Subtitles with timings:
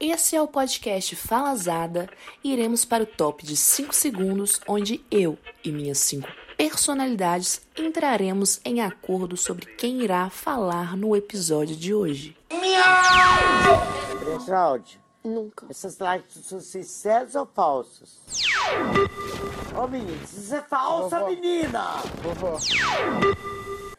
[0.00, 2.08] Esse é o podcast Falazada
[2.42, 8.60] e iremos para o top de 5 segundos, onde eu e minhas 5 personalidades entraremos
[8.64, 12.36] em acordo sobre quem irá falar no episódio de hoje.
[14.52, 15.00] Áudio.
[15.22, 15.66] Nunca.
[15.68, 18.18] Essas lives são sinceras ou falsas?
[19.76, 21.30] Ô menino, isso é falsa, Vovó.
[21.30, 21.84] menina!
[22.22, 22.58] Vovó,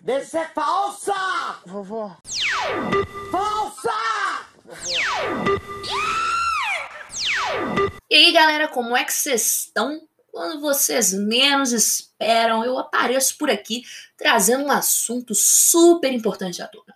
[0.01, 1.13] Deixa ser falsa!
[1.65, 2.17] vovó,
[3.31, 4.48] Falsa!
[8.09, 10.07] E aí, galera, como é que vocês estão?
[10.31, 13.81] Quando vocês menos esperam, eu apareço por aqui
[14.15, 16.93] trazendo um assunto super importante à tona.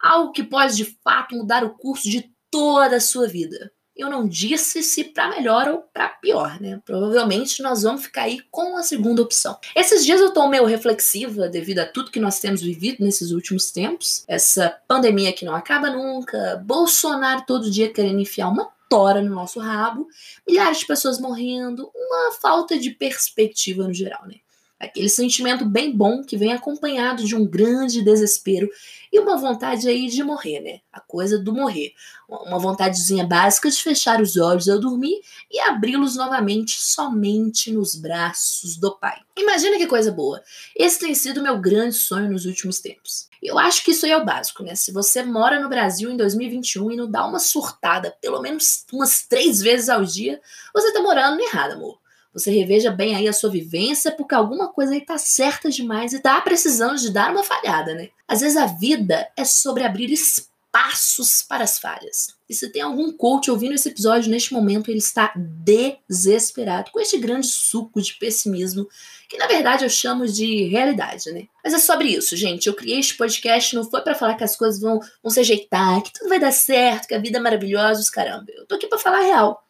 [0.00, 3.72] Algo que pode de fato mudar o curso de toda a sua vida.
[3.98, 6.80] Eu não disse se para melhor ou para pior, né?
[6.84, 9.58] Provavelmente nós vamos ficar aí com a segunda opção.
[9.74, 13.72] Esses dias eu tô meio reflexiva devido a tudo que nós temos vivido nesses últimos
[13.72, 14.22] tempos.
[14.28, 19.58] Essa pandemia que não acaba nunca, Bolsonaro todo dia querendo enfiar uma tora no nosso
[19.58, 20.06] rabo,
[20.46, 24.36] milhares de pessoas morrendo, uma falta de perspectiva no geral, né?
[24.78, 28.70] Aquele sentimento bem bom que vem acompanhado de um grande desespero
[29.12, 30.80] e uma vontade aí de morrer, né?
[30.92, 31.92] A coisa do morrer.
[32.28, 38.76] Uma vontadezinha básica de fechar os olhos ao dormir e abri-los novamente somente nos braços
[38.76, 39.18] do Pai.
[39.36, 40.40] Imagina que coisa boa.
[40.76, 43.28] Esse tem sido meu grande sonho nos últimos tempos.
[43.42, 44.76] Eu acho que isso aí é o básico, né?
[44.76, 49.22] Se você mora no Brasil em 2021 e não dá uma surtada pelo menos umas
[49.26, 50.40] três vezes ao dia,
[50.72, 51.98] você tá morando errado, amor.
[52.38, 56.20] Você reveja bem aí a sua vivência, porque alguma coisa aí tá certa demais e
[56.20, 58.10] tá precisando de dar uma falhada, né?
[58.26, 62.38] Às vezes a vida é sobre abrir espaços para as falhas.
[62.48, 67.18] E se tem algum coach ouvindo esse episódio neste momento, ele está desesperado com este
[67.18, 68.86] grande suco de pessimismo,
[69.28, 71.46] que na verdade eu chamo de realidade, né?
[71.62, 72.66] Mas é sobre isso, gente.
[72.66, 76.02] Eu criei este podcast não foi para falar que as coisas vão, vão se ajeitar,
[76.02, 78.46] que tudo vai dar certo, que a vida é maravilhosa, os caramba.
[78.54, 79.67] Eu tô aqui para falar real.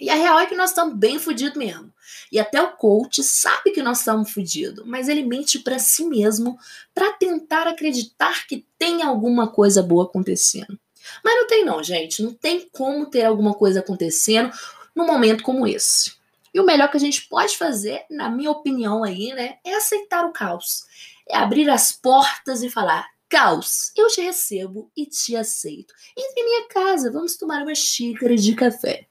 [0.00, 1.92] E a real é que nós estamos bem fodidos mesmo.
[2.30, 6.58] E até o coach sabe que nós estamos fodidos, mas ele mente para si mesmo
[6.94, 10.78] para tentar acreditar que tem alguma coisa boa acontecendo.
[11.24, 12.22] Mas não tem não, gente.
[12.22, 14.50] Não tem como ter alguma coisa acontecendo
[14.94, 16.12] num momento como esse.
[16.52, 20.24] E o melhor que a gente pode fazer, na minha opinião aí, né, é aceitar
[20.24, 20.84] o caos.
[21.28, 25.92] É abrir as portas e falar: "Caos, eu te recebo e te aceito.
[26.16, 29.06] Entre em minha casa, vamos tomar uma xícara de café."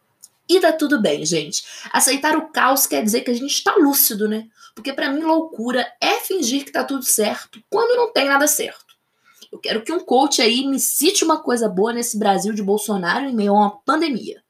[0.50, 1.64] E tá tudo bem, gente.
[1.92, 4.48] Aceitar o caos quer dizer que a gente tá lúcido, né?
[4.74, 8.86] Porque para mim loucura é fingir que tá tudo certo quando não tem nada certo.
[9.52, 13.26] Eu quero que um coach aí me cite uma coisa boa nesse Brasil de Bolsonaro
[13.26, 14.44] em meio a uma pandemia.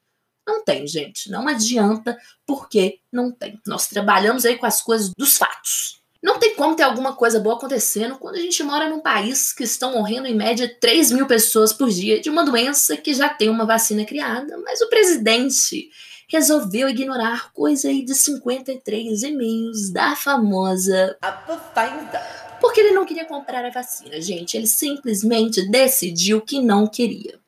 [0.46, 1.30] Não tem, gente.
[1.30, 3.60] Não adianta porque não tem.
[3.66, 5.97] Nós trabalhamos aí com as coisas dos fatos.
[6.22, 9.64] Não tem como ter alguma coisa boa acontecendo quando a gente mora num país que
[9.64, 13.50] estão morrendo em média 3 mil pessoas por dia de uma doença que já tem
[13.50, 15.90] uma vacina criada, mas o presidente
[16.28, 21.18] resolveu ignorar coisa aí de 53 e-mails da famosa
[22.60, 24.58] porque ele não queria comprar a vacina, gente.
[24.58, 27.40] Ele simplesmente decidiu que não queria.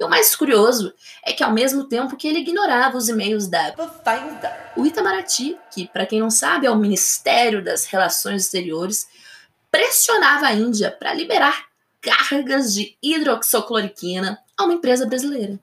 [0.00, 3.74] E o mais curioso é que, ao mesmo tempo que ele ignorava os e-mails da
[4.74, 9.06] o Itamaraty, que, para quem não sabe, é o Ministério das Relações Exteriores,
[9.70, 11.66] pressionava a Índia para liberar
[12.00, 15.60] cargas de hidroxicloroquina a uma empresa brasileira.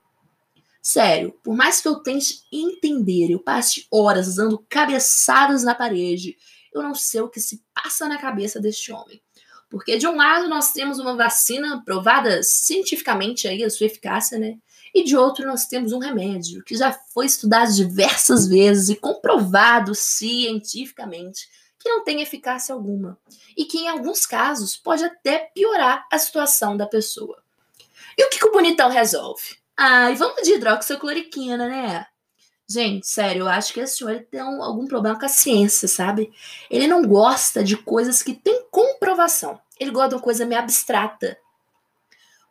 [0.80, 6.36] Sério, por mais que eu tente entender, eu passe horas dando cabeçadas na parede,
[6.72, 9.20] eu não sei o que se passa na cabeça deste homem.
[9.68, 14.56] Porque de um lado nós temos uma vacina provada cientificamente aí a sua eficácia, né?
[14.94, 19.94] E de outro nós temos um remédio que já foi estudado diversas vezes e comprovado
[19.94, 21.48] cientificamente
[21.78, 23.18] que não tem eficácia alguma
[23.56, 27.42] e que em alguns casos pode até piorar a situação da pessoa.
[28.16, 29.58] E o que, que o bonitão resolve?
[29.76, 32.06] Ai, vamos de hidroxicloroquina, né?
[32.70, 36.30] Gente, sério, eu acho que esse senhor tem um- algum problema com a ciência, sabe?
[36.70, 39.58] Ele não gosta de coisas que têm comprovação.
[39.80, 41.38] Ele gosta de uma coisa meio abstrata.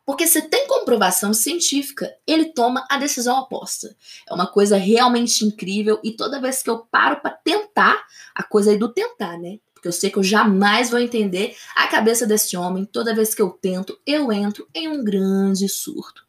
[0.04, 3.94] Porque se tem comprovação científica, ele toma a decisão oposta.
[4.28, 8.02] É uma coisa realmente incrível e toda vez que eu paro para tentar,
[8.34, 9.58] a coisa aí do tentar, né?
[9.74, 12.86] Porque eu sei que eu jamais vou entender a cabeça desse homem.
[12.86, 16.26] Toda vez que eu tento, eu entro em um grande surto.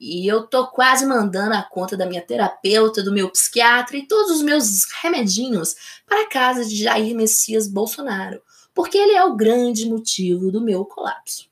[0.00, 4.30] E eu tô quase mandando a conta da minha terapeuta, do meu psiquiatra e todos
[4.36, 5.74] os meus remedinhos
[6.06, 8.40] para a casa de Jair Messias Bolsonaro,
[8.72, 11.48] porque ele é o grande motivo do meu colapso.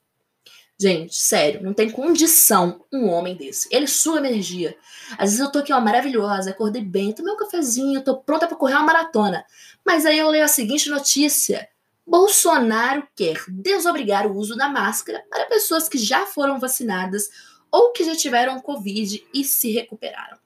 [0.79, 3.67] Gente, sério, não tem condição um homem desse.
[3.73, 4.77] Ele suga energia.
[5.13, 8.59] Às vezes eu tô aqui, ó, maravilhosa, acordei bem, tomei um cafezinho, tô pronta para
[8.59, 9.45] correr uma maratona.
[9.85, 11.67] Mas aí eu leio a seguinte notícia:
[12.07, 17.31] Bolsonaro quer desobrigar o uso da máscara para pessoas que já foram vacinadas
[17.77, 20.39] ou que já tiveram Covid e se recuperaram.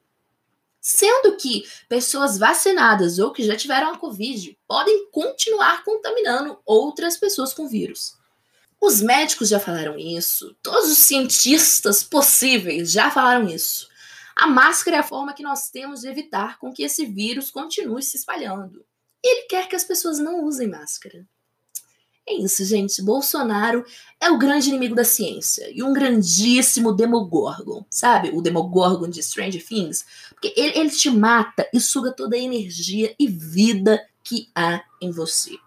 [0.80, 7.52] Sendo que pessoas vacinadas ou que já tiveram a Covid podem continuar contaminando outras pessoas
[7.54, 8.18] com vírus.
[8.80, 13.88] Os médicos já falaram isso, todos os cientistas possíveis já falaram isso.
[14.34, 18.02] A máscara é a forma que nós temos de evitar com que esse vírus continue
[18.02, 18.84] se espalhando.
[19.22, 21.24] Ele quer que as pessoas não usem máscara.
[22.30, 23.02] É isso, gente.
[23.02, 23.84] Bolsonaro
[24.20, 28.30] é o grande inimigo da ciência e um grandíssimo Demogorgon, sabe?
[28.32, 30.04] O Demogorgon de Stranger Things.
[30.30, 35.10] Porque ele, ele te mata e suga toda a energia e vida que há em
[35.10, 35.58] você.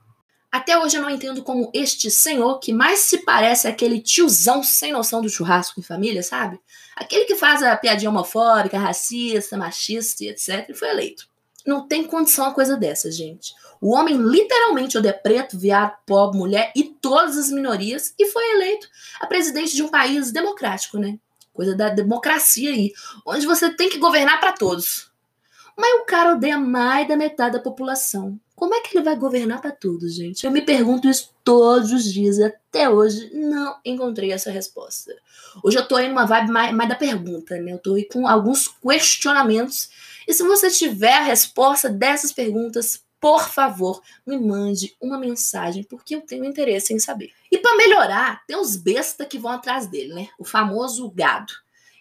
[0.50, 4.94] Até hoje eu não entendo como este senhor, que mais se parece aquele tiozão sem
[4.94, 6.62] noção do churrasco em família, sabe?
[6.96, 11.28] Aquele que faz a piadinha homofóbica, racista, machista e etc., foi eleito.
[11.66, 13.54] Não tem condição uma coisa dessa, gente.
[13.80, 18.88] O homem literalmente odeia preto, viado, pobre, mulher e todas as minorias e foi eleito
[19.20, 21.18] a presidente de um país democrático, né?
[21.54, 22.92] Coisa da democracia aí,
[23.26, 25.12] onde você tem que governar para todos.
[25.78, 28.40] Mas o cara odeia mais da metade da população.
[28.56, 30.46] Como é que ele vai governar para todos, gente?
[30.46, 35.14] Eu me pergunto isso todos os dias e até hoje não encontrei essa resposta.
[35.64, 37.74] Hoje eu tô aí numa vibe mais, mais da pergunta, né?
[37.74, 39.90] Eu tô aí com alguns questionamentos.
[40.28, 46.16] E se você tiver a resposta dessas perguntas, por favor, me mande uma mensagem, porque
[46.16, 47.32] eu tenho interesse em saber.
[47.50, 50.28] E para melhorar, tem os bestas que vão atrás dele, né?
[50.38, 51.54] O famoso gado.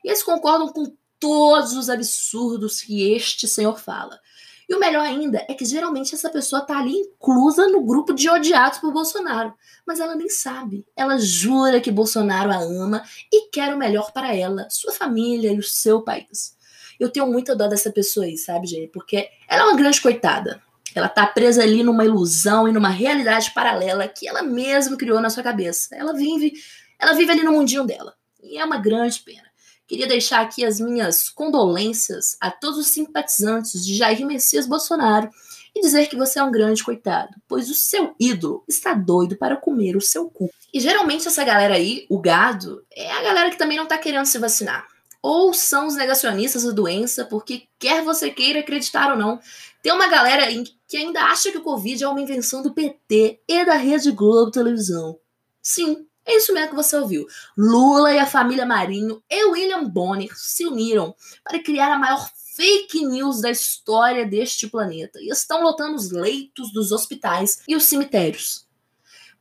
[0.05, 4.19] E eles concordam com todos os absurdos que este senhor fala.
[4.69, 8.29] E o melhor ainda é que geralmente essa pessoa tá ali inclusa no grupo de
[8.29, 9.55] odiados por Bolsonaro.
[9.87, 10.85] Mas ela nem sabe.
[10.97, 15.59] Ela jura que Bolsonaro a ama e quer o melhor para ela, sua família e
[15.59, 16.57] o seu país.
[16.99, 18.89] Eu tenho muita dó dessa pessoa aí, sabe, gente?
[18.89, 20.63] Porque ela é uma grande coitada.
[20.95, 25.31] Ela tá presa ali numa ilusão e numa realidade paralela que ela mesma criou na
[25.31, 25.95] sua cabeça.
[25.97, 26.53] Ela vive,
[26.99, 28.15] ela vive ali no mundinho dela.
[28.43, 29.51] E é uma grande pena.
[29.87, 35.31] Queria deixar aqui as minhas condolências a todos os simpatizantes de Jair Messias Bolsonaro
[35.75, 39.57] e dizer que você é um grande coitado, pois o seu ídolo está doido para
[39.57, 40.51] comer o seu cu.
[40.73, 44.27] E geralmente essa galera aí, o gado, é a galera que também não tá querendo
[44.27, 44.87] se vacinar.
[45.23, 49.39] Ou são os negacionistas da doença, porque quer você queira acreditar ou não,
[49.81, 50.47] tem uma galera
[50.89, 54.51] que ainda acha que o Covid é uma invenção do PT e da Rede Globo
[54.51, 55.19] Televisão.
[55.63, 57.27] Sim, é isso mesmo que você ouviu.
[57.57, 61.15] Lula e a família Marinho e William Bonner se uniram
[61.45, 66.73] para criar a maior fake news da história deste planeta e estão lotando os leitos
[66.73, 68.67] dos hospitais e os cemitérios.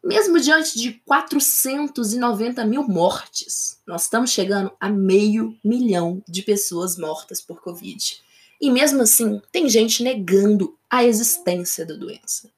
[0.03, 7.39] Mesmo diante de 490 mil mortes, nós estamos chegando a meio milhão de pessoas mortas
[7.39, 8.19] por Covid.
[8.59, 12.50] E mesmo assim, tem gente negando a existência da doença.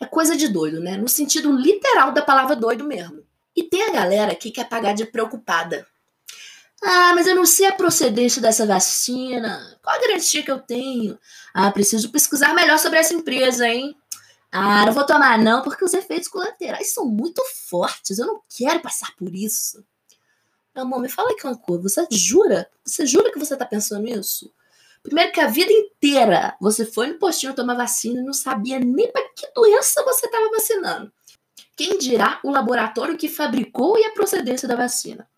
[0.00, 0.96] É coisa de doido, né?
[0.96, 3.22] No sentido literal da palavra doido mesmo.
[3.54, 5.86] E tem a galera que quer pagar de preocupada.
[6.82, 9.76] Ah, mas eu não sei a procedência dessa vacina.
[9.82, 11.18] Qual a garantia que eu tenho?
[11.52, 13.96] Ah, preciso pesquisar melhor sobre essa empresa, hein?
[14.50, 18.18] Ah, não vou tomar não, porque os efeitos colaterais são muito fortes.
[18.18, 19.84] Eu não quero passar por isso.
[20.74, 21.82] Amor, me fala uma coisa.
[21.82, 22.70] Você jura?
[22.84, 24.52] Você jura que você tá pensando nisso?
[25.02, 29.10] Primeiro que a vida inteira você foi no postinho tomar vacina e não sabia nem
[29.10, 31.12] para que doença você estava vacinando.
[31.76, 35.28] Quem dirá o laboratório que fabricou e a procedência da vacina?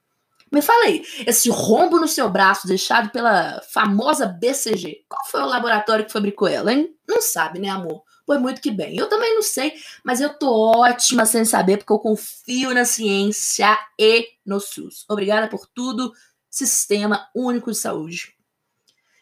[0.51, 5.47] Me fala aí, esse rombo no seu braço deixado pela famosa BCG, qual foi o
[5.47, 6.93] laboratório que fabricou ela, hein?
[7.07, 8.03] Não sabe, né, amor?
[8.31, 8.97] Pois muito que bem.
[8.97, 13.77] Eu também não sei, mas eu tô ótima sem saber, porque eu confio na ciência
[13.99, 15.05] e no SUS.
[15.09, 16.13] Obrigada por tudo,
[16.49, 18.33] Sistema Único de Saúde.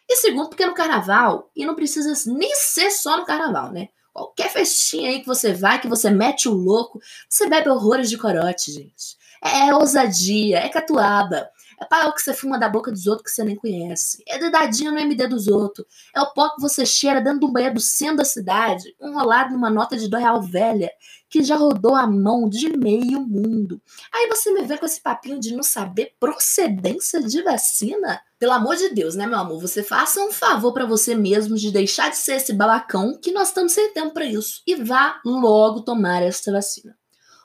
[0.07, 3.89] E segundo, porque no carnaval, e não precisa nem ser só no carnaval, né?
[4.13, 8.17] Qualquer festinha aí que você vai, que você mete o louco, você bebe horrores de
[8.19, 9.17] corote, gente.
[9.43, 11.49] É ousadia, é catuaba.
[11.81, 14.21] É pau que você fuma da boca dos outros que você nem conhece.
[14.27, 15.87] É dedadinho no MD dos outros.
[16.13, 19.69] É o pó que você cheira dentro do banheiro do centro da cidade, enrolado numa
[19.69, 20.91] nota de dois real velha,
[21.29, 23.81] que já rodou a mão de meio mundo.
[24.13, 28.21] Aí você me vê com esse papinho de não saber procedência de vacina?
[28.37, 29.61] Pelo amor de Deus, né, meu amor?
[29.61, 33.49] Você faça um favor para você mesmo de deixar de ser esse balacão, que nós
[33.49, 36.98] estamos sem tempo para isso, e vá logo tomar essa vacina.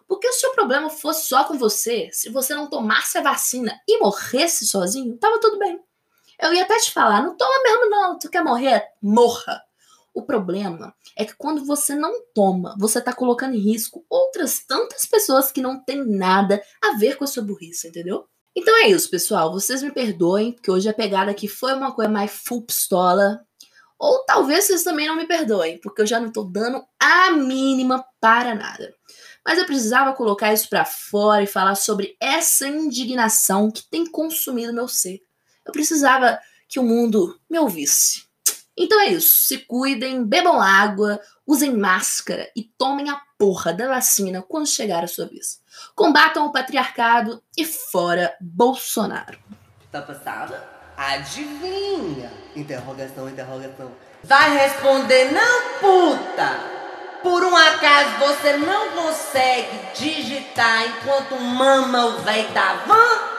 [0.07, 3.99] Porque se o problema fosse só com você, se você não tomasse a vacina e
[3.99, 5.81] morresse sozinho, tava tudo bem.
[6.41, 8.85] Eu ia até te falar, não toma mesmo não, tu quer morrer?
[9.01, 9.63] Morra.
[10.13, 15.07] O problema é que quando você não toma, você tá colocando em risco outras tantas
[15.07, 18.29] pessoas que não têm nada a ver com a sua burrice, entendeu?
[18.55, 19.53] Então é isso, pessoal.
[19.53, 23.45] Vocês me perdoem, porque hoje a pegada aqui foi uma coisa mais full pistola.
[23.99, 28.05] Ou talvez vocês também não me perdoem, porque eu já não tô dando a mínima
[28.21, 28.95] para nada.
[29.45, 34.73] Mas eu precisava colocar isso para fora e falar sobre essa indignação que tem consumido
[34.73, 35.21] meu ser.
[35.67, 38.25] Eu precisava que o mundo me ouvisse.
[38.77, 39.47] Então é isso.
[39.47, 45.09] Se cuidem, bebam água, usem máscara e tomem a porra da vacina quando chegar a
[45.09, 45.61] sua vez.
[45.95, 49.39] Combatam o patriarcado e fora Bolsonaro.
[49.93, 50.67] Tá passada?
[50.97, 52.33] Adivinha?
[52.57, 53.93] Interrogação, interrogação.
[54.23, 56.74] Vai responder não, puta!
[57.25, 63.34] Por um acaso você não consegue digitar enquanto mama o velho da van?